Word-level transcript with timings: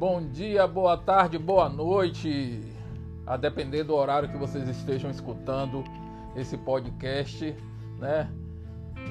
Bom 0.00 0.26
dia, 0.26 0.66
boa 0.66 0.96
tarde, 0.96 1.36
boa 1.38 1.68
noite. 1.68 2.62
A 3.26 3.36
depender 3.36 3.84
do 3.84 3.94
horário 3.94 4.30
que 4.30 4.36
vocês 4.38 4.66
estejam 4.66 5.10
escutando 5.10 5.84
esse 6.34 6.56
podcast, 6.56 7.54
né? 7.98 8.32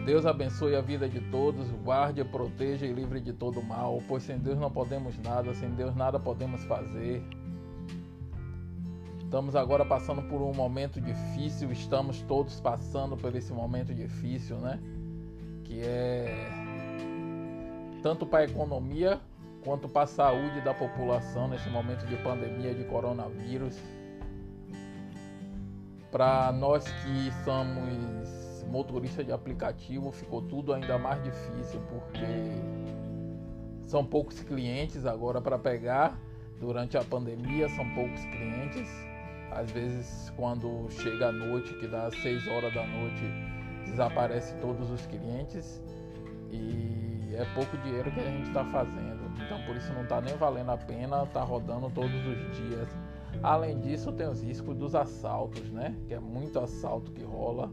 Deus 0.03 0.25
abençoe 0.25 0.75
a 0.75 0.81
vida 0.81 1.07
de 1.07 1.21
todos, 1.29 1.69
guarde, 1.83 2.23
proteja 2.23 2.87
e 2.87 2.91
livre 2.91 3.21
de 3.21 3.31
todo 3.31 3.61
mal, 3.61 4.01
pois 4.07 4.23
sem 4.23 4.39
Deus 4.39 4.57
não 4.57 4.71
podemos 4.71 5.15
nada, 5.19 5.53
sem 5.53 5.69
Deus 5.69 5.95
nada 5.95 6.19
podemos 6.19 6.63
fazer. 6.63 7.23
Estamos 9.19 9.55
agora 9.55 9.85
passando 9.85 10.23
por 10.23 10.41
um 10.41 10.55
momento 10.55 10.99
difícil, 10.99 11.71
estamos 11.71 12.23
todos 12.23 12.59
passando 12.59 13.15
por 13.15 13.35
esse 13.35 13.53
momento 13.53 13.93
difícil, 13.93 14.57
né? 14.57 14.79
Que 15.65 15.81
é 15.81 16.49
tanto 18.01 18.25
para 18.25 18.39
a 18.39 18.45
economia 18.45 19.21
quanto 19.63 19.87
para 19.87 20.03
a 20.03 20.07
saúde 20.07 20.61
da 20.61 20.73
população 20.73 21.47
nesse 21.47 21.69
momento 21.69 22.05
de 22.05 22.15
pandemia 22.17 22.73
de 22.73 22.83
coronavírus. 22.85 23.77
Para 26.11 26.51
nós 26.51 26.83
que 26.83 27.31
somos 27.43 28.65
motoristas 28.67 29.25
de 29.25 29.31
aplicativo, 29.31 30.11
ficou 30.11 30.41
tudo 30.41 30.73
ainda 30.73 30.97
mais 30.97 31.21
difícil 31.23 31.81
porque 31.89 32.25
são 33.85 34.05
poucos 34.05 34.39
clientes 34.41 35.05
agora 35.05 35.41
para 35.41 35.57
pegar 35.57 36.17
durante 36.59 36.97
a 36.97 37.03
pandemia, 37.03 37.69
são 37.69 37.87
poucos 37.93 38.21
clientes. 38.25 38.87
Às 39.51 39.71
vezes, 39.71 40.31
quando 40.35 40.87
chega 40.91 41.29
a 41.29 41.31
noite, 41.31 41.73
que 41.75 41.87
dá 41.87 42.11
6 42.11 42.47
horas 42.47 42.73
da 42.73 42.85
noite, 42.85 43.23
desaparece 43.85 44.53
todos 44.55 44.91
os 44.91 45.05
clientes 45.07 45.81
e 46.51 47.08
é 47.35 47.45
pouco 47.53 47.77
dinheiro 47.77 48.11
que 48.11 48.19
a 48.19 48.23
gente 48.23 48.47
está 48.47 48.63
fazendo. 48.65 49.19
Então, 49.45 49.61
por 49.65 49.75
isso 49.75 49.91
não 49.93 50.03
está 50.03 50.21
nem 50.21 50.35
valendo 50.35 50.71
a 50.71 50.77
pena 50.77 51.23
estar 51.23 51.39
tá 51.39 51.43
rodando 51.43 51.89
todos 51.89 52.25
os 52.25 52.57
dias. 52.57 52.89
Além 53.43 53.79
disso, 53.79 54.11
tem 54.11 54.27
os 54.27 54.41
riscos 54.41 54.75
dos 54.75 54.95
assaltos, 54.95 55.69
né? 55.69 55.95
Que 56.07 56.15
é 56.15 56.19
muito 56.19 56.59
assalto 56.59 57.11
que 57.11 57.23
rola, 57.23 57.71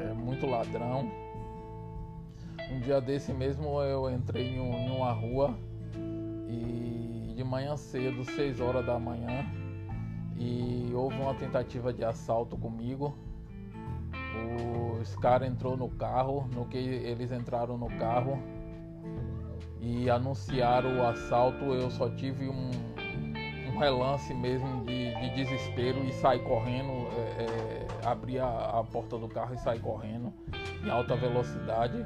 é 0.00 0.14
muito 0.14 0.46
ladrão. 0.46 1.10
Um 2.70 2.80
dia 2.80 3.00
desse 3.00 3.32
mesmo 3.32 3.80
eu 3.82 4.10
entrei 4.10 4.56
em, 4.56 4.60
um, 4.60 4.74
em 4.74 4.90
uma 4.90 5.12
rua 5.12 5.54
e 6.48 7.32
de 7.34 7.44
manhã 7.44 7.76
cedo, 7.76 8.24
6 8.24 8.60
horas 8.60 8.84
da 8.84 8.98
manhã, 8.98 9.46
e 10.36 10.90
houve 10.94 11.16
uma 11.16 11.34
tentativa 11.34 11.92
de 11.92 12.04
assalto 12.04 12.56
comigo. 12.56 13.14
Os 15.00 15.14
caras 15.16 15.48
entrou 15.48 15.76
no 15.76 15.88
carro, 15.88 16.48
no 16.54 16.66
que 16.66 16.76
eles 16.76 17.32
entraram 17.32 17.78
no 17.78 17.88
carro 17.98 18.38
e 19.80 20.10
anunciaram 20.10 20.98
o 20.98 21.06
assalto, 21.06 21.64
eu 21.66 21.90
só 21.90 22.08
tive 22.10 22.48
um, 22.48 22.70
um 23.72 23.78
relance 23.78 24.34
mesmo 24.34 24.84
de, 24.84 25.14
de, 25.14 25.34
desespero 25.34 26.04
e 26.04 26.12
saí 26.12 26.40
correndo, 26.40 26.92
é, 27.16 27.44
é, 27.44 27.86
abri 28.04 28.38
a, 28.38 28.46
a, 28.48 28.84
porta 28.84 29.16
do 29.16 29.28
carro 29.28 29.54
e 29.54 29.58
saí 29.58 29.78
correndo 29.78 30.32
em 30.84 30.90
alta 30.90 31.16
velocidade 31.16 32.04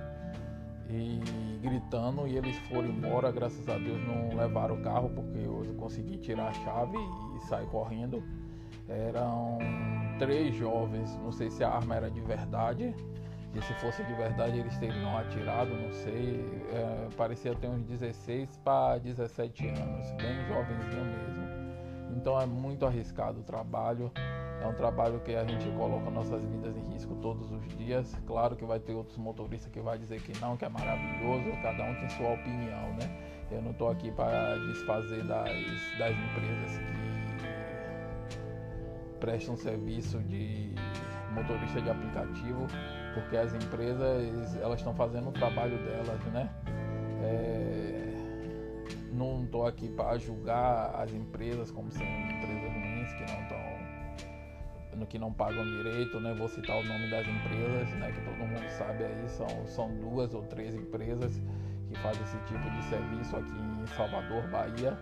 e 0.91 1.21
gritando 1.63 2.27
e 2.27 2.37
eles 2.37 2.57
foram 2.69 2.89
embora, 2.89 3.31
graças 3.33 3.67
a 3.69 3.79
Deus 3.79 4.01
não 4.07 4.37
levaram 4.37 4.75
o 4.75 4.83
carro 4.83 5.11
porque 5.11 5.39
eu 5.39 5.75
consegui 5.79 6.19
tirar 6.19 6.49
a 6.49 6.53
chave 6.53 6.99
e 7.37 7.41
sair 7.47 7.67
correndo. 7.67 8.23
Eram 8.89 9.59
três 10.23 10.55
jovens, 10.55 11.19
não 11.19 11.33
sei 11.33 11.51
se 11.51 11.65
a 11.65 11.69
arma 11.69 11.97
era 11.97 12.09
de 12.09 12.21
verdade, 12.21 12.95
e 13.53 13.61
se 13.61 13.75
fosse 13.75 14.05
de 14.05 14.15
verdade 14.15 14.57
eles 14.57 14.79
teriam 14.79 15.19
atirado, 15.19 15.75
não 15.75 15.93
sei. 15.93 16.63
É, 16.73 17.09
parecia 17.17 17.53
ter 17.57 17.67
uns 17.67 17.83
16 17.83 18.57
para 18.65 18.99
17 18.99 19.67
anos, 19.67 20.11
bem 20.13 20.47
jovenzinho 20.47 21.05
mesmo. 21.05 21.43
Então 22.17 22.41
é 22.41 22.47
muito 22.47 22.87
arriscado 22.87 23.41
o 23.41 23.43
trabalho. 23.43 24.13
É 24.61 24.67
um 24.67 24.75
trabalho 24.75 25.19
que 25.21 25.35
a 25.35 25.45
gente 25.45 25.69
coloca 25.77 26.09
nossas 26.09 26.41
vidas 26.45 26.77
em 26.77 26.93
risco 26.93 27.17
todos 27.17 27.51
os 27.51 27.67
dias. 27.77 28.17
Claro 28.25 28.55
que 28.55 28.65
vai 28.65 28.79
ter 28.79 28.95
outros 28.95 29.19
motoristas 29.19 29.73
que 29.73 29.81
vai 29.81 29.99
dizer 29.99 30.23
que 30.23 30.39
não, 30.41 30.57
que 30.57 30.65
é 30.65 30.69
maravilhoso. 30.69 31.51
Cada 31.63 31.83
um 31.83 31.95
tem 31.97 32.09
sua 32.11 32.35
opinião, 32.35 32.95
né? 32.95 33.33
Eu 33.51 33.61
não 33.61 33.73
estou 33.73 33.91
aqui 33.91 34.13
para 34.13 34.57
desfazer 34.69 35.25
das, 35.25 35.51
das 35.99 36.17
empresas 36.17 36.79
que 36.79 37.02
prestam 39.23 39.57
serviço 39.57 40.19
de 40.19 40.75
motorista 41.31 41.81
de 41.81 41.89
aplicativo, 41.89 42.67
porque 43.15 43.37
as 43.37 43.55
empresas 43.55 44.57
elas 44.57 44.81
estão 44.81 44.93
fazendo 44.95 45.29
o 45.29 45.33
trabalho 45.33 45.79
delas, 45.79 46.21
né? 46.33 46.51
É, 47.23 48.13
não 49.13 49.45
estou 49.45 49.65
aqui 49.65 49.89
para 49.89 50.19
julgar 50.19 50.93
as 50.97 51.13
empresas 51.15 51.71
como 51.71 51.93
sendo 51.93 52.05
empresas 52.05 52.73
ruins 52.73 53.13
que 53.13 53.33
não 53.33 53.43
estão 53.43 53.73
que 55.09 55.19
não 55.19 55.33
pagam 55.33 55.65
direito, 55.65 56.21
né? 56.21 56.35
Vou 56.35 56.49
citar 56.49 56.77
o 56.77 56.85
nome 56.85 57.11
das 57.11 57.27
empresas, 57.27 57.89
né? 57.99 58.13
Que 58.13 58.21
todo 58.23 58.37
mundo 58.37 58.69
sabe 58.71 59.05
aí, 59.05 59.29
são, 59.29 59.67
são 59.67 59.95
duas 60.01 60.33
ou 60.35 60.43
três 60.43 60.75
empresas 60.75 61.41
que 61.89 61.99
fazem 61.99 62.23
esse 62.23 62.39
tipo 62.47 62.71
de 62.71 62.83
serviço 62.85 63.37
aqui 63.37 63.53
em 63.53 63.87
Salvador, 63.89 64.49
Bahia. 64.49 64.97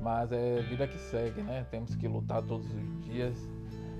Mas 0.00 0.30
é 0.32 0.60
vida 0.62 0.86
que 0.86 0.98
segue, 0.98 1.42
né? 1.42 1.66
Temos 1.70 1.94
que 1.94 2.06
lutar 2.06 2.42
todos 2.42 2.66
os 2.66 3.04
dias. 3.04 3.36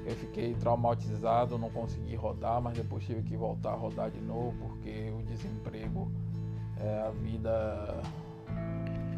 Eu 0.04 0.14
fiquei 0.14 0.54
traumatizado, 0.54 1.58
não 1.58 1.70
consegui 1.70 2.14
rodar, 2.14 2.60
mas 2.60 2.76
depois 2.76 3.04
tive 3.04 3.22
que 3.22 3.36
voltar 3.36 3.72
a 3.72 3.76
rodar 3.76 4.10
de 4.10 4.20
novo 4.20 4.54
porque 4.60 5.10
o 5.10 5.22
desemprego, 5.24 6.12
é, 6.78 7.02
a 7.08 7.10
vida 7.10 8.02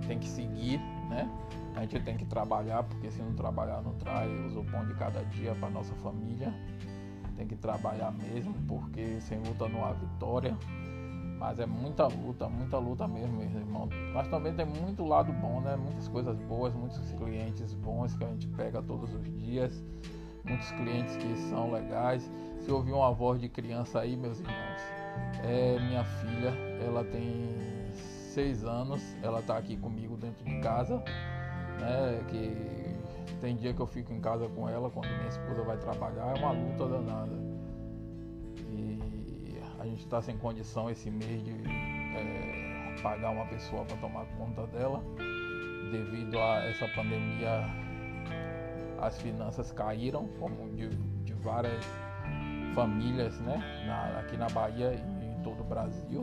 tem 0.06 0.18
que 0.18 0.28
seguir, 0.28 0.78
né? 1.10 1.30
A 1.76 1.82
gente 1.82 2.00
tem 2.00 2.16
que 2.16 2.24
trabalhar, 2.24 2.82
porque 2.82 3.10
se 3.10 3.20
não 3.20 3.34
trabalhar 3.34 3.82
não 3.82 3.92
traz 3.94 4.56
o 4.56 4.64
pão 4.64 4.84
de 4.86 4.94
cada 4.94 5.22
dia 5.26 5.54
para 5.54 5.68
nossa 5.68 5.94
família. 5.96 6.52
Tem 7.36 7.46
que 7.46 7.54
trabalhar 7.54 8.10
mesmo, 8.10 8.52
porque 8.66 9.20
sem 9.20 9.38
luta 9.38 9.68
não 9.68 9.84
há 9.84 9.92
vitória. 9.92 10.56
Mas 11.38 11.60
é 11.60 11.66
muita 11.66 12.06
luta, 12.08 12.48
muita 12.48 12.78
luta 12.78 13.06
mesmo, 13.06 13.40
irmão. 13.42 13.88
Mas 14.12 14.26
também 14.28 14.52
tem 14.54 14.66
muito 14.66 15.04
lado 15.04 15.32
bom, 15.32 15.60
né? 15.60 15.76
Muitas 15.76 16.08
coisas 16.08 16.36
boas, 16.40 16.74
muitos 16.74 17.12
clientes 17.12 17.72
bons 17.74 18.14
que 18.16 18.24
a 18.24 18.28
gente 18.28 18.48
pega 18.48 18.82
todos 18.82 19.14
os 19.14 19.24
dias. 19.38 19.84
Muitos 20.44 20.70
clientes 20.72 21.16
que 21.16 21.36
são 21.48 21.70
legais. 21.70 22.30
Se 22.60 22.72
ouvir 22.72 22.92
uma 22.92 23.12
voz 23.12 23.40
de 23.40 23.48
criança 23.48 24.00
aí, 24.00 24.16
meus 24.16 24.40
irmãos, 24.40 24.82
é 25.44 25.78
minha 25.78 26.04
filha. 26.04 26.50
Ela 26.84 27.04
tem 27.04 27.46
seis 27.94 28.64
anos. 28.64 29.00
Ela 29.22 29.40
tá 29.40 29.56
aqui 29.56 29.76
comigo 29.76 30.16
dentro 30.16 30.44
de 30.44 30.58
casa, 30.60 30.98
né? 31.80 32.24
Que 32.28 32.96
tem 33.40 33.54
dia 33.56 33.72
que 33.72 33.80
eu 33.80 33.86
fico 33.86 34.12
em 34.12 34.20
casa 34.20 34.48
com 34.48 34.68
ela 34.68 34.90
quando 34.90 35.06
minha 35.06 35.28
esposa 35.28 35.62
vai 35.62 35.76
trabalhar. 35.76 36.36
É 36.36 36.40
uma 36.40 36.50
luta 36.50 36.88
danada. 36.88 37.47
Gente 39.98 40.06
está 40.06 40.22
sem 40.22 40.38
condição 40.38 40.88
esse 40.88 41.10
mês 41.10 41.42
de 41.42 41.50
é, 41.50 42.94
pagar 43.02 43.30
uma 43.30 43.44
pessoa 43.46 43.84
para 43.84 43.96
tomar 43.96 44.26
conta 44.38 44.64
dela. 44.68 45.02
Devido 45.90 46.38
a 46.38 46.68
essa 46.68 46.86
pandemia, 46.94 47.64
as 49.00 49.20
finanças 49.20 49.72
caíram, 49.72 50.28
como 50.38 50.70
de, 50.76 50.88
de 51.24 51.32
várias 51.34 51.84
famílias, 52.76 53.40
né? 53.40 53.60
Na, 53.88 54.20
aqui 54.20 54.36
na 54.36 54.46
Bahia 54.46 54.94
e 54.94 55.26
em 55.26 55.42
todo 55.42 55.62
o 55.62 55.64
Brasil. 55.64 56.20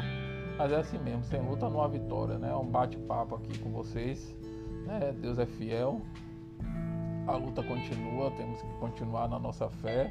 Mas 0.57 0.71
é 0.71 0.77
assim 0.77 0.97
mesmo, 0.97 1.25
sem 1.25 1.41
luta 1.41 1.69
não 1.69 1.81
há 1.81 1.89
vitória, 1.89 2.37
né? 2.37 2.51
É 2.51 2.55
um 2.55 2.65
bate-papo 2.65 3.35
aqui 3.35 3.59
com 3.59 3.71
vocês. 3.71 4.33
Né? 4.85 5.13
Deus 5.19 5.37
é 5.37 5.45
fiel. 5.45 6.01
A 7.27 7.35
luta 7.35 7.61
continua, 7.61 8.31
temos 8.37 8.61
que 8.61 8.73
continuar 8.79 9.27
na 9.27 9.37
nossa 9.37 9.69
fé 9.69 10.09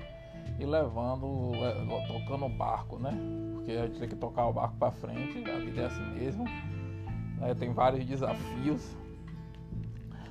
e 0.59 0.67
levando, 0.67 1.53
tocando 2.07 2.45
o 2.45 2.49
barco, 2.51 2.99
né? 2.99 3.13
Porque 3.65 3.79
a 3.79 3.87
gente 3.87 3.99
tem 3.99 4.09
que 4.11 4.17
tocar 4.17 4.47
o 4.47 4.53
barco 4.53 4.77
para 4.77 4.91
frente, 4.91 5.43
a 5.51 5.59
vida 5.59 5.81
é 5.81 5.87
assim 5.87 6.05
mesmo. 6.19 6.45
Né? 6.45 7.55
Tem 7.59 7.73
vários 7.73 8.05
desafios. 8.05 8.95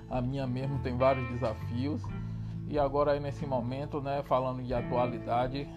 A 0.08 0.22
minha 0.22 0.46
mesmo 0.46 0.78
tem 0.84 0.96
vários 0.96 1.28
desafios. 1.30 2.04
E 2.70 2.78
agora 2.78 3.14
aí 3.14 3.20
nesse 3.20 3.44
momento, 3.48 4.00
né, 4.02 4.22
falando 4.24 4.62
de 4.62 4.72
atualidade, 4.72 5.68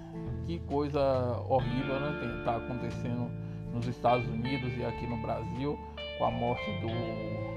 que 0.44 0.58
coisa 0.60 1.00
horrível, 1.48 1.98
né, 1.98 2.42
tá 2.44 2.56
acontecendo 2.56 3.30
nos 3.72 3.86
Estados 3.86 4.28
Unidos 4.28 4.76
e 4.76 4.84
aqui 4.84 5.06
no 5.06 5.16
Brasil, 5.22 5.78
com 6.18 6.26
a 6.26 6.30
morte 6.30 6.70
do 6.80 7.56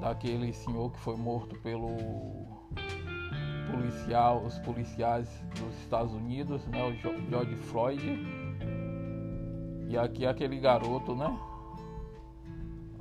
daquele 0.00 0.52
senhor 0.52 0.92
que 0.92 1.00
foi 1.00 1.16
morto 1.16 1.56
pelo 1.56 1.96
policial, 3.70 4.42
os 4.44 4.58
policiais 4.60 5.28
dos 5.56 5.76
Estados 5.80 6.14
Unidos, 6.14 6.64
né, 6.68 6.82
o 6.84 6.92
George 7.28 7.56
Floyd. 7.56 8.39
E 9.90 9.98
aqui 9.98 10.24
aquele 10.24 10.60
garoto, 10.60 11.16
né? 11.16 11.36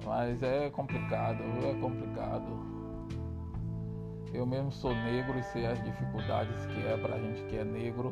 Mas 0.03 0.41
é 0.41 0.71
complicado, 0.71 1.44
é 1.63 1.80
complicado. 1.80 2.51
Eu 4.33 4.44
mesmo 4.44 4.71
sou 4.71 4.95
negro 4.95 5.38
e 5.38 5.44
sei 5.44 5.68
as 5.68 5.80
dificuldades 5.83 6.65
que 6.65 6.88
é 6.88 6.97
pra 6.97 7.19
gente 7.19 7.44
que 7.44 7.57
é 7.57 7.63
negro, 7.63 8.12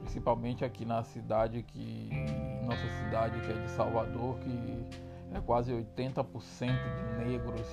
principalmente 0.00 0.62
aqui 0.62 0.84
na 0.84 1.02
cidade 1.02 1.62
que 1.62 2.10
nossa 2.66 2.86
cidade 3.02 3.40
que 3.40 3.50
é 3.50 3.54
de 3.54 3.70
Salvador, 3.70 4.38
que 4.40 4.86
é 5.34 5.40
quase 5.40 5.72
80% 5.72 6.26
de 6.58 7.24
negros 7.24 7.66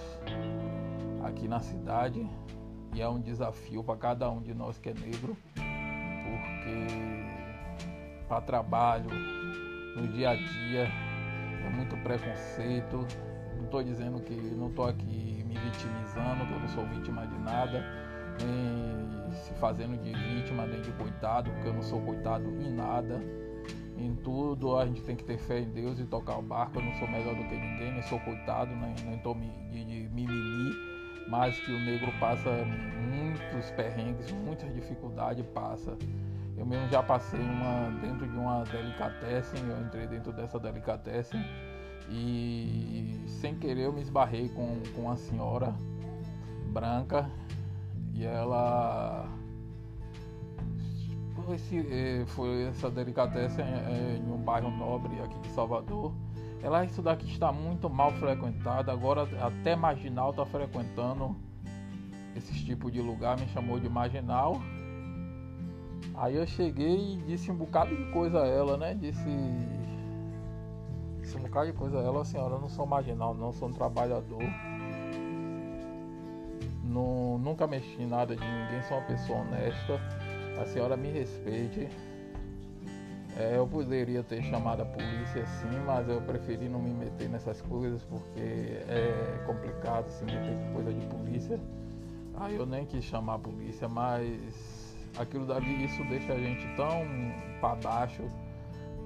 aqui 1.21 1.49
na 1.49 1.59
cidade 1.59 2.25
e 2.95 3.01
é 3.01 3.09
um 3.09 3.19
desafio 3.19 3.83
para 3.83 3.97
cada 3.97 4.31
um 4.31 4.41
de 4.41 4.53
nós 4.53 4.79
que 4.79 4.87
é 4.87 4.93
negro, 4.93 5.35
porque 5.53 6.87
para 8.25 8.39
trabalho, 8.39 9.09
no 9.95 10.07
dia 10.07 10.31
a 10.31 10.35
dia, 10.35 10.91
é 11.65 11.69
muito 11.69 11.95
preconceito. 11.97 13.05
Não 13.55 13.65
estou 13.65 13.83
dizendo 13.83 14.19
que 14.21 14.33
não 14.33 14.69
estou 14.69 14.85
aqui 14.85 15.43
me 15.45 15.55
vitimizando, 15.57 16.45
que 16.45 16.53
eu 16.53 16.59
não 16.59 16.67
sou 16.69 16.85
vítima 16.87 17.27
de 17.27 17.37
nada, 17.39 17.83
nem 18.39 19.31
se 19.33 19.53
fazendo 19.55 19.97
de 20.01 20.13
vítima, 20.13 20.65
nem 20.65 20.81
de 20.81 20.91
coitado, 20.93 21.49
porque 21.51 21.67
eu 21.67 21.73
não 21.73 21.81
sou 21.81 22.01
coitado 22.01 22.45
em 22.61 22.71
nada. 22.71 23.21
Em 23.97 24.15
tudo 24.15 24.77
a 24.77 24.85
gente 24.85 25.01
tem 25.01 25.15
que 25.15 25.25
ter 25.25 25.37
fé 25.37 25.59
em 25.59 25.69
Deus 25.71 25.99
e 25.99 26.05
tocar 26.05 26.37
o 26.37 26.41
barco. 26.41 26.79
Eu 26.79 26.83
não 26.83 26.93
sou 26.93 27.07
melhor 27.07 27.35
do 27.35 27.43
que 27.43 27.55
ninguém, 27.55 27.91
nem 27.91 28.01
sou 28.03 28.19
coitado, 28.21 28.73
nem, 28.73 28.95
nem 29.05 29.19
tô 29.19 29.33
de, 29.33 29.83
de 29.83 30.09
mimimi, 30.13 30.71
mas 31.27 31.59
que 31.59 31.71
o 31.71 31.79
negro 31.79 32.11
passa 32.17 32.49
muitos 32.49 33.71
perrengues, 33.71 34.31
muitas 34.31 34.73
dificuldades 34.73 35.45
passa. 35.47 35.97
Eu 36.59 36.65
mesmo 36.65 36.89
já 36.89 37.01
passei 37.01 37.39
uma 37.39 37.89
dentro 38.01 38.27
de 38.27 38.37
uma 38.37 38.65
delicatessen, 38.65 39.65
eu 39.65 39.81
entrei 39.81 40.05
dentro 40.07 40.33
dessa 40.33 40.59
delicatessen 40.59 41.41
e 42.09 43.23
sem 43.27 43.55
querer 43.55 43.85
eu 43.85 43.93
me 43.93 44.01
esbarrei 44.01 44.49
com, 44.49 44.77
com 44.93 45.03
uma 45.03 45.15
senhora 45.15 45.73
branca 46.73 47.31
e 48.13 48.25
ela 48.25 49.25
esse, 51.53 51.79
eh, 51.79 52.25
foi 52.27 52.63
essa 52.63 52.91
delicatessen 52.91 53.63
eh, 53.63 54.19
em 54.21 54.29
um 54.29 54.37
bairro 54.37 54.69
nobre 54.69 55.17
aqui 55.21 55.39
de 55.39 55.47
Salvador. 55.53 56.13
Ela 56.61 56.83
isso 56.83 57.01
daqui 57.01 57.25
está 57.31 57.53
muito 57.53 57.89
mal 57.89 58.11
frequentado, 58.11 58.91
agora 58.91 59.21
até 59.41 59.77
marginal 59.77 60.31
está 60.31 60.45
frequentando 60.45 61.37
esse 62.35 62.53
tipo 62.65 62.91
de 62.91 63.01
lugar, 63.01 63.39
me 63.39 63.47
chamou 63.47 63.79
de 63.79 63.87
marginal. 63.87 64.61
Aí 66.15 66.35
eu 66.35 66.45
cheguei 66.45 67.15
e 67.15 67.17
disse 67.27 67.51
um 67.51 67.55
bocado 67.55 67.95
de 67.95 68.11
coisa 68.11 68.41
a 68.41 68.47
ela, 68.47 68.77
né? 68.77 68.93
Disse, 68.93 69.29
disse 71.21 71.37
um 71.37 71.41
bocado 71.41 71.67
de 71.71 71.73
coisa 71.73 71.99
a 71.99 72.03
ela, 72.03 72.25
senhora, 72.25 72.55
eu 72.55 72.61
não 72.61 72.69
sou 72.69 72.85
marginal, 72.85 73.33
não, 73.33 73.51
sou 73.53 73.69
um 73.69 73.73
trabalhador. 73.73 74.43
Não, 76.83 77.37
nunca 77.37 77.67
mexi 77.67 78.01
em 78.01 78.07
nada 78.07 78.35
de 78.35 78.43
ninguém, 78.43 78.81
sou 78.83 78.97
uma 78.97 79.05
pessoa 79.05 79.39
honesta 79.39 79.99
a 80.59 80.65
senhora 80.65 80.97
me 80.97 81.09
respeite. 81.09 81.87
É, 83.37 83.55
eu 83.55 83.65
poderia 83.65 84.21
ter 84.21 84.43
chamado 84.43 84.81
a 84.81 84.85
polícia 84.85 85.45
sim, 85.45 85.79
mas 85.85 86.09
eu 86.09 86.21
preferi 86.21 86.67
não 86.67 86.81
me 86.81 86.91
meter 86.91 87.29
nessas 87.29 87.61
coisas 87.61 88.03
porque 88.03 88.39
é 88.39 89.43
complicado 89.45 90.09
se 90.09 90.25
meter 90.25 90.57
com 90.57 90.73
coisa 90.73 90.93
de 90.93 91.05
polícia. 91.05 91.59
Aí 92.35 92.55
eu 92.55 92.65
nem 92.65 92.85
quis 92.85 93.05
chamar 93.05 93.35
a 93.35 93.39
polícia, 93.39 93.87
mas 93.87 94.78
aquilo 95.19 95.45
dali, 95.45 95.85
isso 95.85 96.03
deixa 96.05 96.33
a 96.33 96.39
gente 96.39 96.65
tão 96.75 97.05
para 97.59 97.75
baixo, 97.75 98.23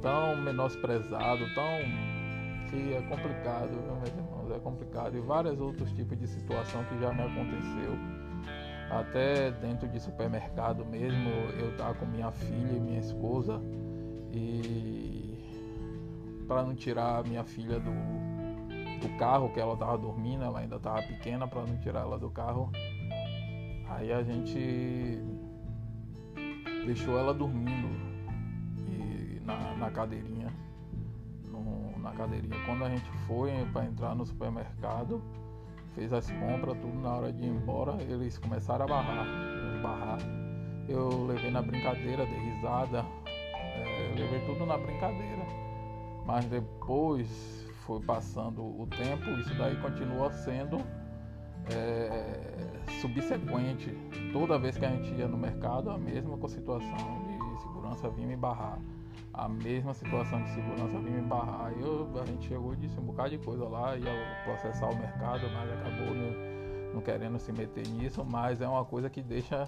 tão 0.01 0.37
menosprezado, 0.37 1.43
tão 1.55 1.63
que 2.69 2.93
é 2.93 3.01
complicado, 3.01 3.71
meus 3.71 4.07
irmãos, 4.07 4.51
é 4.51 4.59
complicado. 4.59 5.17
E 5.17 5.21
vários 5.21 5.59
outros 5.59 5.91
tipos 5.91 6.17
de 6.17 6.27
situação 6.27 6.83
que 6.85 6.99
já 6.99 7.11
me 7.11 7.21
aconteceu. 7.21 7.97
Até 8.89 9.51
dentro 9.51 9.87
de 9.87 9.99
supermercado 9.99 10.85
mesmo, 10.85 11.29
eu 11.59 11.71
estava 11.71 11.95
com 11.95 12.05
minha 12.05 12.31
filha 12.31 12.77
e 12.77 12.79
minha 12.79 12.99
esposa. 12.99 13.59
E 14.31 15.33
para 16.47 16.63
não 16.63 16.75
tirar 16.75 17.23
minha 17.23 17.43
filha 17.43 17.79
do, 17.79 17.91
do 19.01 19.17
carro, 19.17 19.49
que 19.49 19.59
ela 19.59 19.73
estava 19.73 19.97
dormindo, 19.97 20.43
ela 20.43 20.59
ainda 20.59 20.75
estava 20.75 21.01
pequena, 21.01 21.47
para 21.47 21.61
não 21.61 21.77
tirar 21.77 22.01
ela 22.01 22.19
do 22.19 22.29
carro, 22.29 22.71
aí 23.89 24.11
a 24.11 24.21
gente 24.23 25.19
deixou 26.85 27.17
ela 27.17 27.33
dormindo 27.33 27.87
e 28.77 29.41
na, 29.45 29.75
na 29.75 29.91
cadeirinha. 29.91 30.53
No, 31.45 31.97
na 31.99 32.11
cadeirinha. 32.11 32.57
Quando 32.65 32.85
a 32.85 32.89
gente 32.89 33.09
foi 33.27 33.51
para 33.71 33.85
entrar 33.85 34.15
no 34.15 34.25
supermercado, 34.25 35.21
fez 35.95 36.11
as 36.11 36.29
compras, 36.31 36.77
tudo 36.79 36.99
na 36.99 37.09
hora 37.09 37.31
de 37.31 37.43
ir 37.43 37.49
embora, 37.49 38.01
eles 38.03 38.37
começaram 38.37 38.85
a 38.85 38.87
barrar, 38.87 39.25
barrar. 39.81 40.19
Eu 40.87 41.25
levei 41.25 41.51
na 41.51 41.61
brincadeira, 41.61 42.25
dei 42.25 42.39
risada, 42.39 43.05
é, 43.25 44.13
levei 44.17 44.45
tudo 44.45 44.65
na 44.65 44.77
brincadeira. 44.77 45.45
Mas 46.25 46.45
depois 46.45 47.63
foi 47.85 48.01
passando 48.01 48.61
o 48.61 48.87
tempo, 48.87 49.29
isso 49.39 49.53
daí 49.57 49.75
continua 49.81 50.31
sendo 50.31 50.77
é, 51.71 52.91
subsequente. 53.01 53.95
Toda 54.31 54.57
vez 54.57 54.77
que 54.77 54.85
a 54.85 54.89
gente 54.89 55.13
ia 55.13 55.27
no 55.27 55.37
mercado, 55.37 55.89
a 55.89 55.97
mesma 55.97 56.35
situação 56.47 57.23
de 57.27 57.61
segurança 57.61 58.09
vinha 58.09 58.27
me 58.27 58.35
barrar 58.35 58.79
a 59.33 59.49
mesma 59.49 59.93
situação 59.93 60.41
de 60.43 60.49
segurança 60.51 60.99
vir 60.99 61.11
me 61.11 61.21
barrar. 61.21 61.73
Eu, 61.79 62.07
a 62.21 62.25
gente 62.25 62.47
chegou 62.47 62.73
e 62.73 62.77
disse 62.77 62.99
um 62.99 63.03
bocado 63.03 63.31
de 63.31 63.39
coisa 63.39 63.67
lá, 63.67 63.97
ia 63.97 64.11
processar 64.43 64.87
o 64.87 64.95
mercado, 64.95 65.41
mas 65.51 65.71
acabou 65.71 66.13
não, 66.13 66.93
não 66.93 67.01
querendo 67.01 67.39
se 67.39 67.51
meter 67.51 67.87
nisso, 67.87 68.23
mas 68.23 68.61
é 68.61 68.67
uma 68.67 68.85
coisa 68.85 69.09
que 69.09 69.21
deixa 69.21 69.67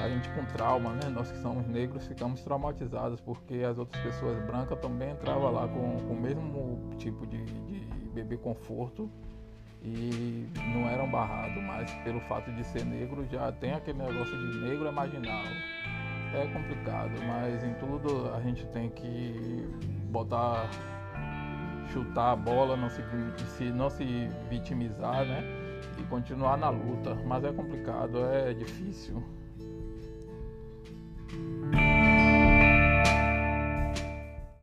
a 0.00 0.08
gente 0.08 0.28
com 0.30 0.44
trauma, 0.46 0.94
né? 0.94 1.08
Nós 1.08 1.30
que 1.30 1.38
somos 1.38 1.66
negros 1.68 2.06
ficamos 2.06 2.42
traumatizados, 2.42 3.20
porque 3.20 3.58
as 3.58 3.78
outras 3.78 4.02
pessoas 4.02 4.44
brancas 4.44 4.78
também 4.80 5.12
entravam 5.12 5.52
lá 5.52 5.68
com, 5.68 6.00
com 6.00 6.12
o 6.12 6.20
mesmo 6.20 6.90
tipo 6.98 7.24
de, 7.24 7.44
de 7.44 7.80
beber 8.12 8.38
conforto 8.38 9.08
e 9.86 10.48
não 10.74 10.88
eram 10.88 11.08
barrados, 11.08 11.62
mas 11.62 11.90
pelo 12.02 12.20
fato 12.22 12.50
de 12.52 12.64
ser 12.64 12.84
negro 12.84 13.26
já 13.30 13.52
tem 13.52 13.72
aquele 13.72 13.98
negócio 13.98 14.36
de 14.36 14.58
negro 14.58 14.86
é 14.86 14.90
marginal 14.90 15.44
é 16.34 16.46
complicado, 16.48 17.12
mas 17.26 17.62
em 17.64 17.74
tudo 17.74 18.32
a 18.34 18.40
gente 18.40 18.66
tem 18.66 18.90
que 18.90 19.66
botar, 20.10 20.68
chutar 21.92 22.32
a 22.32 22.36
bola, 22.36 22.76
não 22.76 22.88
se, 22.90 23.64
não 23.72 23.88
se 23.90 24.28
vitimizar, 24.48 25.24
né? 25.24 25.42
E 25.98 26.02
continuar 26.04 26.58
na 26.58 26.68
luta. 26.68 27.14
Mas 27.26 27.44
é 27.44 27.52
complicado, 27.52 28.24
é 28.24 28.52
difícil. 28.52 29.22